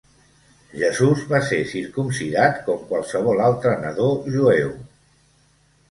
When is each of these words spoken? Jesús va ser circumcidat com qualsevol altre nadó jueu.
Jesús 0.83 1.21
va 1.33 1.41
ser 1.51 1.59
circumcidat 1.75 2.59
com 2.71 2.83
qualsevol 2.91 3.47
altre 3.53 3.79
nadó 3.87 4.13
jueu. 4.37 4.77